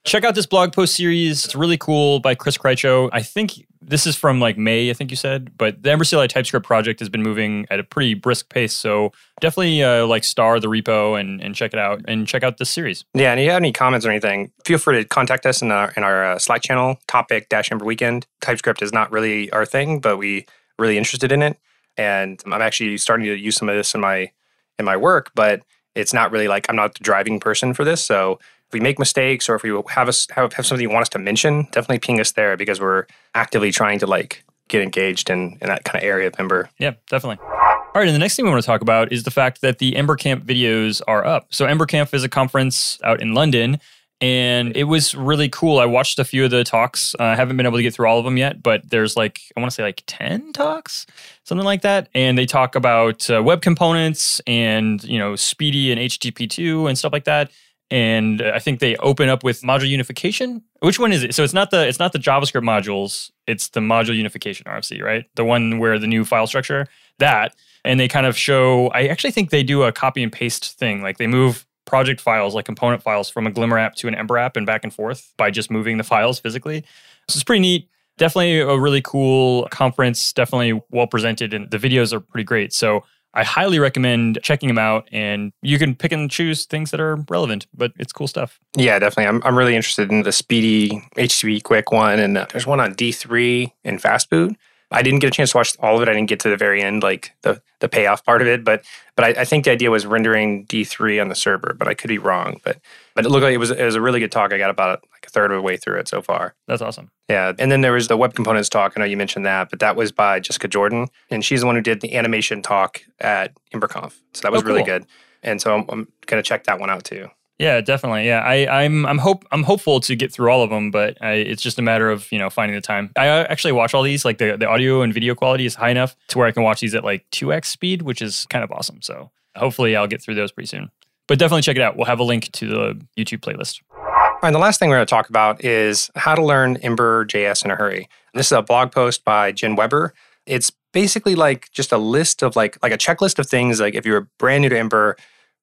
Check 0.05 0.25
out 0.25 0.35
this 0.35 0.47
blog 0.47 0.73
post 0.73 0.95
series. 0.95 1.45
It's 1.45 1.55
really 1.55 1.77
cool 1.77 2.21
by 2.21 2.35
Chris 2.35 2.57
Krycho. 2.57 3.11
I 3.13 3.23
think 3.23 3.67
this 3.83 4.07
is 4.07 4.17
from 4.17 4.41
like 4.41 4.57
May, 4.57 4.89
I 4.89 4.95
think 4.95 5.11
you 5.11 5.17
said, 5.17 5.57
but 5.59 5.83
the 5.83 5.91
Ember 5.91 6.05
CLI 6.05 6.27
TypeScript 6.27 6.65
project 6.65 7.01
has 7.01 7.09
been 7.09 7.23
moving 7.23 7.67
at 7.71 7.81
a 7.81 7.85
pretty 7.85 8.15
brisk 8.15 8.49
pace. 8.49 8.73
So 8.73 9.13
definitely 9.41 9.83
uh, 9.83 10.07
like 10.07 10.25
star 10.25 10.59
the 10.59 10.69
repo 10.69 11.21
and, 11.21 11.43
and 11.43 11.55
check 11.55 11.75
it 11.75 11.79
out 11.79 12.03
and 12.09 12.27
check 12.27 12.43
out 12.43 12.57
this 12.57 12.71
series. 12.71 13.05
Yeah, 13.13 13.31
and 13.31 13.41
if 13.41 13.45
you 13.45 13.51
have 13.51 13.61
any 13.61 13.73
comments 13.73 14.07
or 14.07 14.11
anything, 14.11 14.53
feel 14.65 14.79
free 14.79 15.03
to 15.03 15.05
contact 15.05 15.45
us 15.45 15.61
in 15.61 15.71
our 15.71 15.93
in 15.97 16.03
our 16.03 16.33
uh, 16.33 16.39
Slack 16.39 16.63
channel, 16.63 16.99
topic 17.07 17.51
dash 17.51 17.71
Ember 17.71 17.85
Weekend. 17.85 18.27
TypeScript 18.41 18.81
is 18.81 18.93
not 18.93 19.13
really 19.13 19.51
our 19.53 19.67
thing, 19.67 20.01
but 20.01 20.17
we 20.17 20.47
really 20.79 20.97
interested 20.97 21.31
in 21.31 21.43
it, 21.43 21.59
and 21.99 22.43
I'm 22.47 22.63
actually 22.63 22.97
starting 22.97 23.27
to 23.27 23.37
use 23.37 23.57
some 23.57 23.69
of 23.69 23.77
this 23.77 23.95
in 23.95 24.01
my 24.01 24.31
in 24.79 24.87
my 24.87 24.97
work, 24.97 25.31
but 25.35 25.63
it's 25.95 26.15
not 26.15 26.31
really 26.31 26.49
like 26.49 26.67
I'm 26.71 26.77
not 26.77 26.95
the 26.95 27.05
driving 27.05 27.39
person 27.39 27.75
for 27.75 27.85
this, 27.85 28.03
so 28.03 28.39
if 28.71 28.75
we 28.75 28.79
make 28.79 29.01
mistakes 29.01 29.49
or 29.49 29.57
if 29.57 29.65
we 29.65 29.77
have 29.89 30.09
us 30.09 30.29
have, 30.31 30.53
have 30.53 30.65
something 30.65 30.81
you 30.81 30.91
want 30.91 31.03
us 31.03 31.09
to 31.09 31.19
mention, 31.19 31.65
definitely 31.73 31.99
ping 31.99 32.21
us 32.21 32.31
there 32.31 32.57
because 32.57 32.81
we're 32.81 33.05
actively 33.35 33.73
trying 33.73 33.99
to 33.99 34.07
like 34.07 34.45
get 34.69 34.81
engaged 34.81 35.29
in, 35.29 35.59
in 35.61 35.67
that 35.67 35.83
kind 35.83 36.01
of 36.01 36.07
area 36.07 36.29
of 36.29 36.35
Ember. 36.39 36.71
Yeah, 36.79 36.93
definitely. 37.09 37.45
All 37.45 37.91
right, 37.97 38.07
and 38.07 38.15
the 38.15 38.21
next 38.21 38.37
thing 38.37 38.45
we 38.45 38.51
want 38.53 38.63
to 38.63 38.67
talk 38.67 38.81
about 38.81 39.11
is 39.11 39.25
the 39.25 39.33
fact 39.33 39.61
that 39.63 39.79
the 39.79 39.97
Ember 39.97 40.15
Camp 40.15 40.47
videos 40.47 41.03
are 41.09 41.27
up. 41.27 41.53
So 41.53 41.67
Ember 41.67 41.85
Camp 41.85 42.15
is 42.15 42.23
a 42.23 42.29
conference 42.29 43.01
out 43.03 43.21
in 43.21 43.35
London, 43.35 43.81
and 44.21 44.77
it 44.77 44.85
was 44.85 45.17
really 45.17 45.49
cool. 45.49 45.81
I 45.81 45.87
watched 45.87 46.21
a 46.21 46.25
few 46.25 46.45
of 46.45 46.53
the 46.53 46.63
talks. 46.63 47.17
Uh, 47.19 47.25
I 47.25 47.35
haven't 47.35 47.57
been 47.57 47.67
able 47.67 47.79
to 47.79 47.83
get 47.83 47.93
through 47.93 48.07
all 48.07 48.21
of 48.21 48.25
them 48.25 48.37
yet, 48.37 48.63
but 48.63 48.89
there's 48.89 49.17
like 49.17 49.41
I 49.57 49.61
want 49.61 49.73
to 49.73 49.75
say 49.75 49.83
like 49.83 50.05
ten 50.07 50.53
talks, 50.53 51.07
something 51.43 51.65
like 51.65 51.83
that. 51.83 52.09
And 52.15 52.39
they 52.39 52.47
talk 52.47 52.77
about 52.77 53.29
uh, 53.29 53.43
web 53.43 53.63
components 53.63 54.41
and 54.47 55.03
you 55.03 55.19
know 55.19 55.33
SPDY 55.33 55.91
and 55.91 56.01
HTTP 56.01 56.49
two 56.49 56.87
and 56.87 56.97
stuff 56.97 57.13
like 57.13 57.25
that 57.25 57.51
and 57.91 58.41
I 58.43 58.59
think 58.59 58.81
they 58.81 58.97
open 58.97 59.29
up 59.29 59.43
with 59.43 59.63
module 59.63 59.89
unification. 59.89 60.63
Which 60.81 60.99
one 60.99 61.13
is 61.13 61.25
it? 61.25 61.35
So 61.35 61.43
it's 61.43 61.53
not 61.53 61.71
the 61.71 61.87
it's 61.89 61.99
not 61.99 62.13
the 62.13 62.19
JavaScript 62.19 62.63
modules. 62.63 63.31
It's 63.47 63.69
the 63.69 63.81
module 63.81 64.17
unification 64.17 64.67
RFC, 64.67 65.03
right? 65.03 65.25
The 65.35 65.45
one 65.45 65.79
where 65.79 65.99
the 65.99 66.07
new 66.07 66.25
file 66.25 66.47
structure 66.47 66.87
that, 67.19 67.55
and 67.85 67.99
they 67.99 68.09
kind 68.09 68.27
of 68.27 68.37
show. 68.37 68.89
I 68.89 69.07
actually 69.07 69.33
think 69.33 69.51
they 69.51 69.63
do 69.63 69.83
a 69.83 69.93
copy 69.93 70.23
and 70.23 70.33
paste 70.33 70.79
thing. 70.79 71.03
Like 71.03 71.19
they 71.19 71.27
move 71.27 71.67
project 71.85 72.21
files, 72.21 72.55
like 72.55 72.65
component 72.65 73.03
files, 73.03 73.29
from 73.29 73.47
a 73.47 73.51
Glimmer 73.51 73.79
app 73.79 73.97
to 73.97 74.09
an 74.09 74.15
Ember 74.15 74.39
app 74.39 74.57
and 74.57 74.67
back 74.67 74.85
and 74.85 74.95
forth 74.95 75.33
by 75.37 75.51
just 75.51 75.71
moving 75.71 75.99
the 75.99 76.05
files 76.05 76.39
physically. 76.39 76.85
So 77.29 77.37
it's 77.37 77.45
pretty 77.45 77.61
neat. 77.61 77.89
Definitely 78.19 78.61
a 78.61 78.79
really 78.79 79.03
cool 79.03 79.67
conference. 79.71 80.33
Definitely 80.33 80.81
well 80.91 81.07
presented, 81.07 81.55
and 81.55 81.71
the 81.71 81.79
videos 81.79 82.13
are 82.13 82.21
pretty 82.21 82.45
great. 82.45 82.73
So 82.73 83.05
I 83.35 83.45
highly 83.45 83.79
recommend 83.79 84.41
checking 84.43 84.69
them 84.69 84.79
out 84.79 85.09
and 85.13 85.53
you 85.63 85.79
can 85.79 85.95
pick 85.95 86.13
and 86.13 86.31
choose 86.31 86.67
things 86.67 86.91
that 86.91 87.01
are 87.01 87.17
relevant, 87.29 87.67
but 87.73 87.93
it's 87.99 88.13
cool 88.13 88.27
stuff. 88.27 88.59
Yeah, 88.77 88.99
definitely. 88.99 89.27
I'm, 89.27 89.43
I'm 89.45 89.57
really 89.57 89.77
interested 89.77 90.11
in 90.11 90.23
the 90.23 90.31
SPDY 90.31 91.13
HTTP 91.15 91.63
QUIC 91.63 91.93
one. 91.93 92.19
And 92.19 92.37
there's 92.37 92.67
one 92.67 92.81
on 92.81 92.95
D3 92.95 93.71
and 93.85 94.03
Fastboot. 94.03 94.57
I 94.91 95.03
didn't 95.03 95.21
get 95.21 95.29
a 95.29 95.31
chance 95.31 95.53
to 95.53 95.57
watch 95.57 95.77
all 95.79 95.97
of 95.97 96.03
it. 96.03 96.09
I 96.09 96.13
didn't 96.13 96.29
get 96.29 96.41
to 96.41 96.49
the 96.49 96.57
very 96.57 96.83
end, 96.83 97.03
like 97.03 97.33
the, 97.43 97.63
the 97.79 97.89
payoff 97.89 98.25
part 98.25 98.43
of 98.43 98.49
it. 98.49 98.65
But 98.65 98.85
but 99.15 99.25
I, 99.25 99.43
I 99.43 99.45
think 99.45 99.65
the 99.65 99.71
idea 99.71 99.91
was 99.91 100.05
rendering 100.05 100.67
D3 100.67 101.21
on 101.21 101.29
the 101.29 101.35
server, 101.35 101.75
but 101.79 101.87
I 101.87 101.95
could 101.95 102.09
be 102.09 102.19
wrong. 102.19 102.61
But 102.65 102.79
but 103.15 103.25
it 103.25 103.29
looked 103.29 103.45
like 103.45 103.55
it 103.55 103.59
was 103.59 103.71
it 103.71 103.85
was 103.85 103.95
a 103.95 104.01
really 104.01 104.21
good 104.21 104.33
talk. 104.33 104.53
I 104.53 104.59
got 104.59 104.71
about 104.71 105.05
like 105.13 105.27
a 105.27 105.31
third 105.31 105.53
of 105.53 105.57
the 105.57 105.63
way 105.63 105.77
through 105.77 105.99
it 105.99 106.09
so 106.09 106.23
far. 106.23 106.55
That's 106.67 106.83
awesome. 106.83 107.11
Yeah, 107.29 107.53
and 107.59 107.71
then 107.71 107.83
there 107.83 107.93
was 107.93 108.09
the 108.09 108.17
web 108.17 108.35
components 108.35 108.69
talk. 108.69 108.95
I 108.97 109.01
know 109.01 109.07
you 109.07 109.17
mentioned 109.17 109.47
that, 109.47 109.71
but 109.71 109.79
that 109.79 109.95
was 109.95 110.11
by 110.11 110.41
Jessica 110.41 110.69
Jordan, 110.69 111.09
and 111.31 111.45
she's 111.45 111.61
the 111.61 111.67
one 111.67 111.77
who 111.77 111.83
did 111.83 112.01
the 112.01 112.17
animation 112.17 112.63
talk 112.63 113.03
at 113.21 113.53
EmberConf. 113.73 114.15
So 114.35 114.43
that 114.43 114.53
was 114.53 114.63
oh, 114.63 114.65
cool. 114.65 114.75
really 114.75 114.85
good. 114.85 115.07
And 115.43 115.61
so 115.61 115.75
I'm, 115.75 115.85
I'm 115.89 116.09
gonna 116.27 116.43
check 116.43 116.65
that 116.65 116.81
one 116.81 116.91
out 116.91 117.05
too. 117.05 117.29
Yeah, 117.61 117.83
definitely. 117.83 118.27
Yeah, 118.27 118.39
I, 118.39 118.85
I'm 118.85 119.05
I'm 119.05 119.19
hope 119.19 119.45
I'm 119.53 119.63
hopeful 119.63 120.01
to 120.01 120.17
get 120.17 120.33
through 120.33 120.51
all 120.51 120.63
of 120.63 120.71
them, 120.71 120.91
but 120.91 121.19
I, 121.21 121.33
it's 121.33 121.63
just 121.63 121.79
a 121.79 121.83
matter 121.83 122.11
of 122.11 122.33
you 122.33 122.39
know 122.39 122.49
finding 122.49 122.75
the 122.75 122.81
time. 122.81 123.11
I 123.19 123.29
uh, 123.29 123.47
actually 123.51 123.73
watch 123.73 123.93
all 123.93 124.03
these. 124.03 124.25
Like 124.25 124.39
the 124.39 124.57
the 124.57 124.67
audio 124.67 125.03
and 125.03 125.13
video 125.13 125.35
quality 125.35 125.67
is 125.67 125.75
high 125.75 125.91
enough 125.91 126.17
to 126.29 126.39
where 126.39 126.47
I 126.47 126.53
can 126.53 126.63
watch 126.63 126.81
these 126.81 126.95
at 126.95 127.05
like 127.05 127.27
two 127.31 127.53
x 127.53 127.69
speed, 127.69 128.01
which 128.01 128.23
is 128.23 128.47
kind 128.49 128.65
of 128.65 128.73
awesome. 128.73 129.03
So 129.03 129.31
hopefully 129.57 129.95
I'll 129.95 130.07
get 130.07 130.23
through 130.23 130.37
those 130.37 130.51
pretty 130.51 130.69
soon. 130.69 130.91
But 131.27 131.39
definitely 131.39 131.61
check 131.61 131.77
it 131.77 131.83
out. 131.83 131.97
We'll 131.99 132.07
have 132.07 132.19
a 132.19 132.25
link 132.25 132.51
to 132.53 132.67
the 132.67 133.07
YouTube 133.19 133.41
playlist. 133.41 133.83
All 133.95 134.39
right, 134.43 134.53
the 134.53 134.59
last 134.59 134.79
thing 134.79 134.89
we're 134.89 134.97
going 134.97 135.07
to 135.07 135.11
talk 135.11 135.29
about 135.29 135.63
is 135.63 136.11
how 136.17 136.35
to 136.35 136.43
learn 136.43 136.79
Ember 136.79 137.27
JS 137.27 137.67
in 137.67 137.71
a 137.71 137.77
hurry. 137.77 138.09
This 138.33 138.47
is 138.47 138.53
a 138.53 138.63
blog 138.63 138.91
post 138.91 139.23
by 139.23 139.53
Jen 139.53 139.77
Weber. 139.77 140.15
It's 140.47 140.73
basically 140.95 141.35
like 141.35 141.71
just 141.73 141.93
a 141.93 141.99
list 141.99 142.43
of 142.43 142.57
like 142.57 142.79
like 142.83 142.93
a 142.93 142.97
checklist 142.97 143.39
of 143.39 143.47
things 143.47 143.81
like 143.81 143.95
if 143.95 144.07
you're 144.07 144.31
brand 144.39 144.63
new 144.63 144.71
to 144.71 144.79
Ember, 144.79 145.19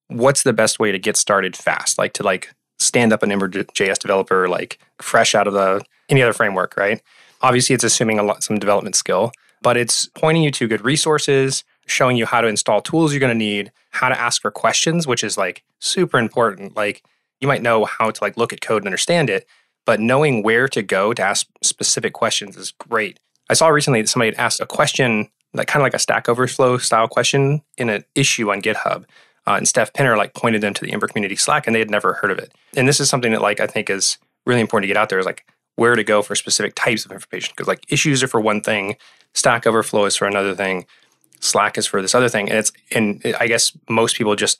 what's 0.08 0.44
the 0.44 0.54
best 0.54 0.80
way 0.80 0.92
to 0.92 1.00
get 1.00 1.18
started 1.18 1.56
fast? 1.56 1.98
Like 1.98 2.14
to 2.14 2.24
like 2.24 2.54
stand 2.80 3.12
up 3.12 3.24
an 3.24 3.32
Ember 3.32 3.50
JS 3.50 4.00
developer 4.00 4.48
like 4.48 4.80
fresh 5.02 5.36
out 5.36 5.48
of 5.48 5.54
the 5.54 5.84
any 6.10 6.22
other 6.22 6.34
framework, 6.34 6.76
right? 6.78 7.02
Obviously, 7.42 7.76
it's 7.76 7.84
assuming 7.84 8.20
a 8.20 8.24
lot 8.24 8.44
some 8.44 8.60
development 8.60 8.96
skill, 8.96 9.32
but 9.62 9.78
it's 9.78 10.08
pointing 10.16 10.44
you 10.44 10.52
to 10.52 10.68
good 10.68 10.84
resources, 10.84 11.64
showing 11.86 12.18
you 12.18 12.26
how 12.26 12.42
to 12.42 12.48
install 12.48 12.82
tools 12.82 13.14
you're 13.14 13.20
going 13.20 13.32
to 13.32 13.38
need, 13.38 13.72
how 13.92 14.10
to 14.10 14.20
ask 14.20 14.42
for 14.42 14.52
questions, 14.52 15.06
which 15.06 15.24
is 15.24 15.38
like 15.38 15.64
super 15.80 16.18
important. 16.18 16.76
Like 16.76 17.04
you 17.40 17.48
might 17.48 17.62
know 17.62 17.86
how 17.86 18.12
to 18.12 18.24
like 18.24 18.38
look 18.38 18.54
at 18.54 18.62
code 18.62 18.82
and 18.82 18.88
understand 18.88 19.30
it, 19.30 19.46
but 19.86 20.00
knowing 20.00 20.44
where 20.44 20.68
to 20.68 20.82
go 20.82 21.14
to 21.14 21.22
ask 21.22 21.48
specific 21.62 22.14
questions 22.14 22.58
is 22.58 22.72
great. 22.72 23.20
I 23.50 23.54
saw 23.54 23.68
recently 23.68 24.02
that 24.02 24.08
somebody 24.08 24.32
had 24.32 24.44
asked 24.44 24.60
a 24.60 24.66
question, 24.66 25.30
like 25.54 25.68
kind 25.68 25.82
of 25.82 25.86
like 25.86 25.94
a 25.94 26.00
Stack 26.00 26.28
Overflow 26.28 26.78
style 26.78 27.08
question 27.08 27.62
in 27.78 27.90
an 27.90 28.04
issue 28.16 28.52
on 28.52 28.62
GitHub. 28.62 29.06
Uh, 29.48 29.56
and 29.56 29.68
Stefan 29.68 29.94
Penner 29.94 30.18
like 30.18 30.34
pointed 30.34 30.62
them 30.62 30.74
to 30.74 30.84
the 30.84 30.92
Ember 30.92 31.08
community 31.08 31.38
Slack, 31.38 31.66
and 31.66 31.75
they 31.75 31.80
had 31.80 31.89
never 31.89 32.13
heard 32.13 32.32
of 32.32 32.38
it. 32.38 32.54
And 32.75 32.88
this 32.88 33.00
is 33.00 33.10
something 33.10 33.32
that 33.32 33.42
like 33.42 33.62
I 33.62 33.66
think 33.66 33.89
is 33.89 34.18
really 34.46 34.60
important 34.60 34.84
to 34.84 34.88
get 34.88 34.98
out 34.98 35.08
there 35.08 35.20
is 35.20 35.25
like 35.25 35.46
where 35.77 35.96
to 35.96 36.04
go 36.04 36.22
for 36.22 36.36
specific 36.36 36.75
types 36.75 37.06
of 37.06 37.12
information 37.12 37.54
because 37.56 37.68
like 37.68 37.86
issues 37.88 38.22
are 38.22 38.27
for 38.27 38.42
one 38.42 38.62
thing, 38.62 38.98
Stack 39.34 39.66
Overflow 39.66 40.06
is 40.06 40.18
for 40.18 40.27
another 40.27 40.54
thing, 40.54 40.86
Slack 41.39 41.77
is 41.77 41.88
for 41.88 42.01
this 42.01 42.13
other 42.13 42.27
thing, 42.27 42.50
and 42.50 42.58
it's 42.60 42.74
and 42.92 43.22
I 43.39 43.48
guess 43.48 43.72
most 43.89 44.18
people 44.18 44.36
just 44.36 44.60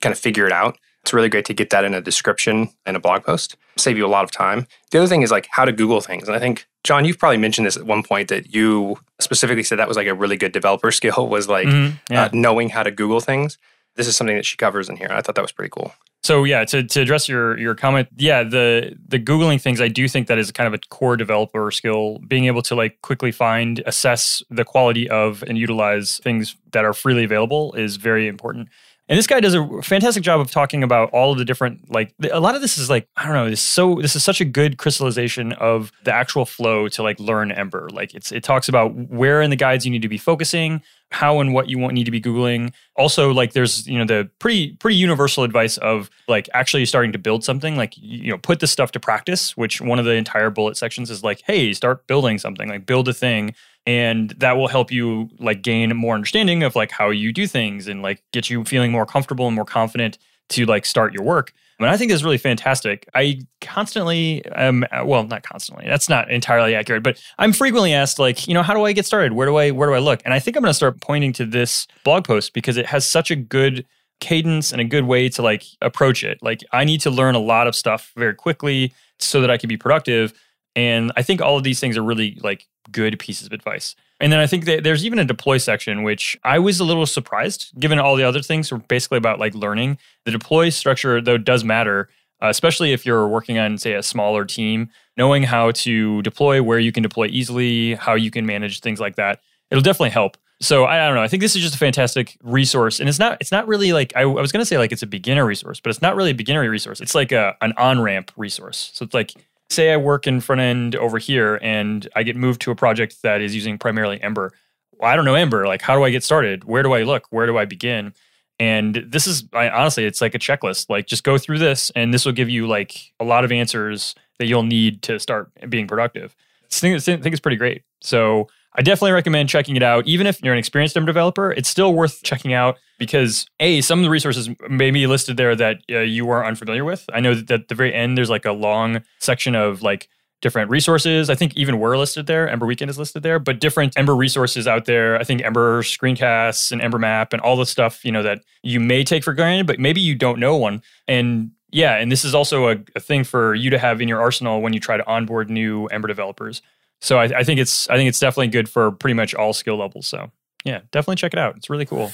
kind 0.00 0.12
of 0.12 0.18
figure 0.18 0.46
it 0.46 0.52
out. 0.52 0.78
It's 1.02 1.12
really 1.12 1.28
great 1.28 1.44
to 1.46 1.54
get 1.54 1.70
that 1.70 1.84
in 1.84 1.94
a 1.94 2.00
description 2.00 2.70
and 2.86 2.96
a 2.96 3.00
blog 3.00 3.24
post. 3.24 3.56
Save 3.76 3.98
you 3.98 4.06
a 4.06 4.08
lot 4.08 4.24
of 4.24 4.30
time. 4.30 4.66
The 4.92 4.98
other 4.98 5.08
thing 5.08 5.22
is 5.22 5.30
like 5.30 5.48
how 5.50 5.66
to 5.66 5.72
Google 5.72 6.00
things, 6.00 6.26
and 6.26 6.34
I 6.34 6.38
think 6.38 6.66
John, 6.84 7.04
you've 7.04 7.18
probably 7.18 7.36
mentioned 7.36 7.66
this 7.66 7.76
at 7.76 7.84
one 7.84 8.02
point 8.02 8.28
that 8.28 8.54
you 8.54 8.98
specifically 9.20 9.62
said 9.62 9.78
that 9.78 9.88
was 9.88 9.96
like 9.98 10.06
a 10.06 10.14
really 10.14 10.38
good 10.38 10.52
developer 10.52 10.90
skill 11.00 11.28
was 11.28 11.48
like 11.50 11.66
mm-hmm, 11.66 11.96
yeah. 12.10 12.24
uh, 12.24 12.28
knowing 12.32 12.70
how 12.70 12.82
to 12.82 12.90
Google 12.90 13.20
things 13.20 13.58
this 13.96 14.06
is 14.06 14.16
something 14.16 14.36
that 14.36 14.46
she 14.46 14.56
covers 14.56 14.88
in 14.88 14.96
here. 14.96 15.08
I 15.10 15.20
thought 15.20 15.34
that 15.34 15.42
was 15.42 15.52
pretty 15.52 15.70
cool. 15.70 15.92
So 16.24 16.44
yeah, 16.44 16.64
to, 16.66 16.84
to 16.84 17.00
address 17.00 17.28
your 17.28 17.58
your 17.58 17.74
comment, 17.74 18.08
yeah, 18.16 18.44
the 18.44 18.96
the 19.08 19.18
googling 19.18 19.60
things, 19.60 19.80
I 19.80 19.88
do 19.88 20.06
think 20.06 20.28
that 20.28 20.38
is 20.38 20.52
kind 20.52 20.68
of 20.68 20.74
a 20.74 20.78
core 20.88 21.16
developer 21.16 21.70
skill. 21.72 22.18
Being 22.28 22.44
able 22.44 22.62
to 22.62 22.76
like 22.76 23.00
quickly 23.02 23.32
find, 23.32 23.82
assess 23.86 24.42
the 24.48 24.64
quality 24.64 25.10
of, 25.10 25.42
and 25.46 25.58
utilize 25.58 26.18
things 26.18 26.56
that 26.72 26.84
are 26.84 26.92
freely 26.92 27.24
available 27.24 27.72
is 27.74 27.96
very 27.96 28.28
important. 28.28 28.68
And 29.08 29.18
this 29.18 29.26
guy 29.26 29.40
does 29.40 29.54
a 29.54 29.82
fantastic 29.82 30.22
job 30.22 30.40
of 30.40 30.50
talking 30.50 30.84
about 30.84 31.10
all 31.10 31.32
of 31.32 31.38
the 31.38 31.44
different 31.44 31.92
like 31.92 32.14
a 32.30 32.38
lot 32.38 32.54
of 32.54 32.60
this 32.62 32.78
is 32.78 32.88
like 32.88 33.08
I 33.16 33.24
don't 33.24 33.34
know, 33.34 33.50
this 33.50 33.60
so 33.60 33.96
this 33.96 34.14
is 34.14 34.22
such 34.22 34.40
a 34.40 34.44
good 34.44 34.78
crystallization 34.78 35.52
of 35.54 35.90
the 36.04 36.14
actual 36.14 36.44
flow 36.44 36.86
to 36.88 37.02
like 37.02 37.18
learn 37.18 37.50
Ember. 37.50 37.88
Like 37.92 38.14
it's 38.14 38.30
it 38.30 38.44
talks 38.44 38.68
about 38.68 38.94
where 38.94 39.42
in 39.42 39.50
the 39.50 39.56
guides 39.56 39.84
you 39.84 39.90
need 39.90 40.02
to 40.02 40.08
be 40.08 40.18
focusing, 40.18 40.82
how 41.12 41.40
and 41.40 41.52
what 41.52 41.68
you 41.68 41.78
want 41.78 41.94
need 41.94 42.04
to 42.04 42.10
be 42.10 42.20
googling. 42.20 42.72
Also 42.96 43.32
like 43.32 43.52
there's, 43.52 43.86
you 43.86 43.98
know, 43.98 44.04
the 44.04 44.28
pretty 44.38 44.72
pretty 44.74 44.96
universal 44.96 45.44
advice 45.44 45.76
of 45.78 46.10
like 46.28 46.48
actually 46.54 46.84
starting 46.86 47.12
to 47.12 47.18
build 47.18 47.44
something, 47.44 47.76
like 47.76 47.94
you 47.96 48.30
know, 48.30 48.38
put 48.38 48.60
this 48.60 48.70
stuff 48.70 48.92
to 48.92 49.00
practice, 49.00 49.56
which 49.56 49.80
one 49.80 49.98
of 49.98 50.04
the 50.04 50.12
entire 50.12 50.50
bullet 50.50 50.76
sections 50.76 51.10
is 51.10 51.22
like, 51.22 51.42
"Hey, 51.46 51.72
start 51.72 52.06
building 52.06 52.38
something, 52.38 52.68
like 52.68 52.86
build 52.86 53.08
a 53.08 53.14
thing." 53.14 53.54
and 53.84 54.30
that 54.38 54.56
will 54.56 54.68
help 54.68 54.92
you 54.92 55.28
like 55.40 55.62
gain 55.62 55.94
more 55.96 56.14
understanding 56.14 56.62
of 56.62 56.76
like 56.76 56.90
how 56.92 57.10
you 57.10 57.32
do 57.32 57.46
things 57.46 57.88
and 57.88 58.00
like 58.00 58.22
get 58.32 58.48
you 58.48 58.64
feeling 58.64 58.92
more 58.92 59.04
comfortable 59.04 59.46
and 59.46 59.56
more 59.56 59.64
confident 59.64 60.18
to 60.52 60.66
like 60.66 60.86
start 60.86 61.12
your 61.12 61.24
work. 61.24 61.52
And 61.78 61.90
i 61.90 61.96
think 61.96 62.12
is 62.12 62.22
really 62.22 62.38
fantastic. 62.38 63.08
I 63.14 63.40
constantly 63.60 64.44
am 64.54 64.84
well 65.04 65.24
not 65.24 65.42
constantly 65.42 65.84
that's 65.86 66.08
not 66.08 66.30
entirely 66.30 66.74
accurate 66.74 67.02
but 67.02 67.20
i'm 67.38 67.52
frequently 67.52 67.92
asked 67.92 68.18
like 68.18 68.46
you 68.46 68.54
know 68.54 68.62
how 68.62 68.74
do 68.74 68.84
i 68.84 68.92
get 68.92 69.06
started? 69.06 69.32
Where 69.32 69.46
do 69.46 69.56
i 69.56 69.70
where 69.72 69.88
do 69.88 69.94
i 69.94 69.98
look? 69.98 70.22
And 70.24 70.32
i 70.32 70.38
think 70.38 70.56
i'm 70.56 70.62
going 70.62 70.70
to 70.70 70.74
start 70.74 71.00
pointing 71.00 71.32
to 71.34 71.44
this 71.44 71.88
blog 72.04 72.24
post 72.24 72.52
because 72.54 72.76
it 72.76 72.86
has 72.86 73.08
such 73.08 73.30
a 73.30 73.36
good 73.36 73.84
cadence 74.20 74.70
and 74.70 74.80
a 74.80 74.84
good 74.84 75.04
way 75.04 75.28
to 75.30 75.42
like 75.42 75.64
approach 75.80 76.22
it. 76.22 76.38
Like 76.40 76.60
i 76.72 76.84
need 76.84 77.00
to 77.00 77.10
learn 77.10 77.34
a 77.34 77.40
lot 77.40 77.66
of 77.66 77.74
stuff 77.74 78.12
very 78.16 78.34
quickly 78.34 78.92
so 79.18 79.40
that 79.40 79.50
i 79.50 79.56
can 79.56 79.68
be 79.68 79.76
productive. 79.76 80.32
And 80.74 81.12
I 81.16 81.22
think 81.22 81.40
all 81.42 81.56
of 81.56 81.64
these 81.64 81.80
things 81.80 81.98
are 81.98 82.02
really 82.02 82.38
like 82.42 82.66
good 82.90 83.18
pieces 83.18 83.46
of 83.46 83.52
advice. 83.52 83.94
And 84.22 84.32
then 84.32 84.38
I 84.38 84.46
think 84.46 84.66
that 84.66 84.84
there's 84.84 85.04
even 85.04 85.18
a 85.18 85.24
deploy 85.24 85.58
section, 85.58 86.04
which 86.04 86.38
I 86.44 86.60
was 86.60 86.78
a 86.78 86.84
little 86.84 87.06
surprised 87.06 87.72
given 87.78 87.98
all 87.98 88.14
the 88.14 88.22
other 88.22 88.40
things 88.40 88.70
were 88.70 88.78
basically 88.78 89.18
about 89.18 89.40
like 89.40 89.52
learning. 89.52 89.98
The 90.24 90.30
deploy 90.30 90.68
structure, 90.70 91.20
though, 91.20 91.36
does 91.36 91.64
matter, 91.64 92.08
uh, 92.40 92.46
especially 92.46 92.92
if 92.92 93.04
you're 93.04 93.26
working 93.26 93.58
on, 93.58 93.78
say, 93.78 93.94
a 93.94 94.02
smaller 94.02 94.44
team, 94.44 94.90
knowing 95.16 95.42
how 95.42 95.72
to 95.72 96.22
deploy, 96.22 96.62
where 96.62 96.78
you 96.78 96.92
can 96.92 97.02
deploy 97.02 97.26
easily, 97.26 97.94
how 97.94 98.14
you 98.14 98.30
can 98.30 98.46
manage 98.46 98.78
things 98.78 99.00
like 99.00 99.16
that. 99.16 99.40
It'll 99.72 99.82
definitely 99.82 100.10
help. 100.10 100.36
So 100.60 100.84
I, 100.84 101.02
I 101.02 101.06
don't 101.08 101.16
know. 101.16 101.22
I 101.22 101.28
think 101.28 101.40
this 101.40 101.56
is 101.56 101.62
just 101.62 101.74
a 101.74 101.78
fantastic 101.78 102.38
resource, 102.44 103.00
and 103.00 103.08
it's 103.08 103.18
not. 103.18 103.38
It's 103.40 103.50
not 103.50 103.66
really 103.66 103.92
like 103.92 104.12
I, 104.14 104.20
I 104.20 104.24
was 104.24 104.52
going 104.52 104.60
to 104.62 104.66
say 104.66 104.78
like 104.78 104.92
it's 104.92 105.02
a 105.02 105.08
beginner 105.08 105.44
resource, 105.44 105.80
but 105.80 105.90
it's 105.90 106.00
not 106.00 106.14
really 106.14 106.30
a 106.30 106.34
beginner 106.34 106.68
resource. 106.70 107.00
It's 107.00 107.16
like 107.16 107.32
a 107.32 107.56
an 107.60 107.72
on 107.76 108.00
ramp 108.00 108.30
resource. 108.36 108.92
So 108.94 109.04
it's 109.04 109.14
like 109.14 109.32
say 109.72 109.92
I 109.92 109.96
work 109.96 110.26
in 110.26 110.40
front 110.40 110.60
end 110.60 110.96
over 110.96 111.18
here 111.18 111.58
and 111.62 112.08
I 112.14 112.22
get 112.22 112.36
moved 112.36 112.60
to 112.62 112.70
a 112.70 112.74
project 112.74 113.22
that 113.22 113.40
is 113.40 113.54
using 113.54 113.78
primarily 113.78 114.22
Ember. 114.22 114.52
Well, 114.92 115.10
I 115.10 115.16
don't 115.16 115.24
know 115.24 115.34
Ember. 115.34 115.66
Like, 115.66 115.82
how 115.82 115.96
do 115.96 116.04
I 116.04 116.10
get 116.10 116.22
started? 116.22 116.64
Where 116.64 116.82
do 116.82 116.92
I 116.92 117.02
look? 117.02 117.26
Where 117.30 117.46
do 117.46 117.58
I 117.58 117.64
begin? 117.64 118.14
And 118.58 119.04
this 119.08 119.26
is 119.26 119.44
I, 119.52 119.68
honestly, 119.70 120.04
it's 120.04 120.20
like 120.20 120.34
a 120.34 120.38
checklist. 120.38 120.88
Like, 120.88 121.06
just 121.06 121.24
go 121.24 121.38
through 121.38 121.58
this, 121.58 121.90
and 121.96 122.14
this 122.14 122.24
will 122.24 122.32
give 122.32 122.48
you 122.48 122.68
like 122.68 123.12
a 123.18 123.24
lot 123.24 123.44
of 123.44 123.50
answers 123.50 124.14
that 124.38 124.46
you'll 124.46 124.62
need 124.62 125.02
to 125.02 125.18
start 125.18 125.50
being 125.68 125.88
productive. 125.88 126.36
I 126.64 126.74
think, 126.74 126.96
I 126.96 127.00
think 127.00 127.26
it's 127.26 127.40
pretty 127.40 127.56
great. 127.56 127.82
So 128.00 128.48
I 128.74 128.82
definitely 128.82 129.12
recommend 129.12 129.48
checking 129.48 129.76
it 129.76 129.82
out. 129.82 130.06
Even 130.06 130.26
if 130.26 130.42
you're 130.42 130.54
an 130.54 130.58
experienced 130.58 130.96
Ember 130.96 131.08
developer, 131.08 131.52
it's 131.52 131.68
still 131.68 131.92
worth 131.92 132.22
checking 132.22 132.54
out 132.54 132.78
because 132.98 133.46
a 133.60 133.80
some 133.82 133.98
of 133.98 134.02
the 134.04 134.10
resources 134.10 134.48
may 134.68 134.90
be 134.90 135.06
listed 135.06 135.36
there 135.36 135.54
that 135.56 135.78
uh, 135.90 135.98
you 135.98 136.30
are 136.30 136.44
unfamiliar 136.44 136.84
with. 136.84 137.04
I 137.12 137.20
know 137.20 137.34
that 137.34 137.50
at 137.50 137.68
the 137.68 137.74
very 137.74 137.92
end 137.92 138.16
there's 138.16 138.30
like 138.30 138.44
a 138.44 138.52
long 138.52 139.02
section 139.20 139.54
of 139.54 139.82
like 139.82 140.08
different 140.40 140.70
resources. 140.70 141.30
I 141.30 141.34
think 141.34 141.56
even 141.56 141.78
we're 141.78 141.96
listed 141.96 142.26
there. 142.26 142.48
Ember 142.48 142.66
Weekend 142.66 142.90
is 142.90 142.98
listed 142.98 143.22
there, 143.22 143.38
but 143.38 143.60
different 143.60 143.96
Ember 143.96 144.16
resources 144.16 144.66
out 144.66 144.86
there. 144.86 145.16
I 145.16 145.24
think 145.24 145.42
Ember 145.42 145.82
screencasts 145.82 146.72
and 146.72 146.82
Ember 146.82 146.98
Map 146.98 147.32
and 147.32 147.40
all 147.40 147.56
the 147.56 147.66
stuff 147.66 148.04
you 148.04 148.12
know 148.12 148.22
that 148.22 148.42
you 148.62 148.80
may 148.80 149.04
take 149.04 149.22
for 149.22 149.34
granted, 149.34 149.66
but 149.66 149.78
maybe 149.78 150.00
you 150.00 150.14
don't 150.14 150.40
know 150.40 150.56
one. 150.56 150.82
And 151.06 151.52
yeah, 151.70 151.96
and 151.96 152.12
this 152.12 152.24
is 152.24 152.34
also 152.34 152.68
a, 152.68 152.76
a 152.94 153.00
thing 153.00 153.24
for 153.24 153.54
you 153.54 153.70
to 153.70 153.78
have 153.78 154.00
in 154.00 154.08
your 154.08 154.20
arsenal 154.20 154.60
when 154.60 154.72
you 154.72 154.80
try 154.80 154.96
to 154.96 155.06
onboard 155.06 155.48
new 155.48 155.86
Ember 155.86 156.08
developers. 156.08 156.60
So 157.02 157.18
I, 157.18 157.24
I 157.24 157.44
think 157.44 157.58
it's 157.58 157.90
I 157.90 157.96
think 157.96 158.08
it's 158.08 158.20
definitely 158.20 158.48
good 158.48 158.68
for 158.68 158.92
pretty 158.92 159.14
much 159.14 159.34
all 159.34 159.52
skill 159.52 159.76
levels. 159.76 160.06
So 160.06 160.30
yeah, 160.64 160.80
definitely 160.92 161.16
check 161.16 161.32
it 161.32 161.38
out. 161.38 161.56
It's 161.56 161.68
really 161.68 161.84
cool. 161.84 162.12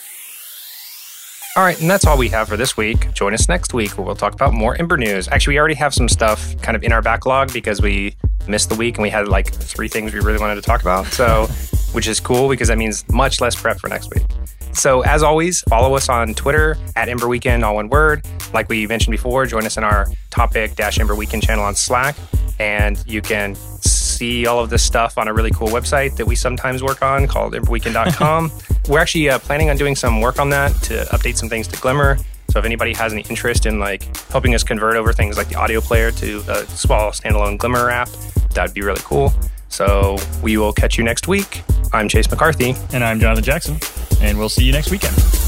All 1.56 1.64
right, 1.64 1.78
and 1.80 1.90
that's 1.90 2.06
all 2.06 2.16
we 2.16 2.28
have 2.28 2.48
for 2.48 2.56
this 2.56 2.76
week. 2.76 3.12
Join 3.12 3.34
us 3.34 3.48
next 3.48 3.74
week 3.74 3.98
where 3.98 4.06
we'll 4.06 4.14
talk 4.14 4.32
about 4.32 4.54
more 4.54 4.76
Ember 4.76 4.96
news. 4.96 5.28
Actually, 5.28 5.54
we 5.54 5.58
already 5.58 5.74
have 5.74 5.92
some 5.92 6.08
stuff 6.08 6.56
kind 6.62 6.76
of 6.76 6.82
in 6.84 6.92
our 6.92 7.02
backlog 7.02 7.52
because 7.52 7.82
we 7.82 8.14
missed 8.46 8.70
the 8.70 8.76
week 8.76 8.96
and 8.96 9.02
we 9.02 9.10
had 9.10 9.28
like 9.28 9.52
three 9.52 9.88
things 9.88 10.14
we 10.14 10.20
really 10.20 10.38
wanted 10.38 10.54
to 10.54 10.62
talk 10.62 10.80
about. 10.80 11.06
So, 11.06 11.46
which 11.92 12.06
is 12.06 12.20
cool 12.20 12.48
because 12.48 12.68
that 12.68 12.78
means 12.78 13.06
much 13.08 13.40
less 13.40 13.60
prep 13.60 13.78
for 13.78 13.88
next 13.88 14.08
week. 14.14 14.24
So, 14.72 15.02
as 15.02 15.22
always, 15.22 15.62
follow 15.62 15.96
us 15.96 16.08
on 16.08 16.32
Twitter 16.34 16.78
at 16.96 17.08
Ember 17.08 17.28
Weekend, 17.28 17.64
all 17.64 17.74
one 17.74 17.88
word. 17.88 18.24
Like 18.54 18.68
we 18.68 18.86
mentioned 18.86 19.12
before, 19.12 19.44
join 19.44 19.66
us 19.66 19.76
in 19.76 19.84
our 19.84 20.06
topic 20.30 20.78
Ember 20.78 21.14
Weekend 21.14 21.42
channel 21.42 21.64
on 21.64 21.74
Slack, 21.74 22.16
and 22.58 23.02
you 23.06 23.20
can 23.20 23.56
see 24.18 24.46
all 24.46 24.60
of 24.60 24.68
this 24.70 24.82
stuff 24.82 25.16
on 25.16 25.28
a 25.28 25.32
really 25.32 25.50
cool 25.52 25.68
website 25.68 26.16
that 26.16 26.26
we 26.26 26.34
sometimes 26.34 26.82
work 26.82 27.02
on 27.02 27.26
called 27.26 27.54
emberweekend.com. 27.54 28.50
We're 28.88 28.98
actually 28.98 29.30
uh, 29.30 29.38
planning 29.38 29.70
on 29.70 29.76
doing 29.76 29.94
some 29.94 30.20
work 30.20 30.38
on 30.38 30.50
that 30.50 30.70
to 30.84 31.04
update 31.12 31.36
some 31.36 31.48
things 31.48 31.68
to 31.68 31.80
Glimmer. 31.80 32.18
So 32.50 32.58
if 32.58 32.64
anybody 32.64 32.94
has 32.94 33.12
any 33.12 33.22
interest 33.28 33.66
in 33.66 33.78
like 33.78 34.02
helping 34.28 34.54
us 34.54 34.64
convert 34.64 34.96
over 34.96 35.12
things 35.12 35.36
like 35.36 35.48
the 35.48 35.56
audio 35.56 35.80
player 35.80 36.10
to 36.12 36.42
a 36.48 36.64
small 36.66 37.10
standalone 37.10 37.58
Glimmer 37.58 37.90
app, 37.90 38.08
that'd 38.54 38.74
be 38.74 38.82
really 38.82 39.02
cool. 39.04 39.32
So 39.68 40.16
we 40.42 40.56
will 40.56 40.72
catch 40.72 40.98
you 40.98 41.04
next 41.04 41.28
week. 41.28 41.62
I'm 41.92 42.08
Chase 42.08 42.30
McCarthy. 42.30 42.74
And 42.92 43.04
I'm 43.04 43.20
Jonathan 43.20 43.44
Jackson. 43.44 43.76
And 44.20 44.38
we'll 44.38 44.48
see 44.48 44.64
you 44.64 44.72
next 44.72 44.90
weekend. 44.90 45.47